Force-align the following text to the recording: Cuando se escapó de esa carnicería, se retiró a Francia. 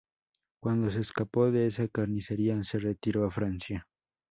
Cuando 0.59 0.89
se 0.89 1.01
escapó 1.01 1.51
de 1.51 1.67
esa 1.67 1.87
carnicería, 1.87 2.63
se 2.63 2.79
retiró 2.79 3.23
a 3.25 3.29
Francia. 3.29 3.87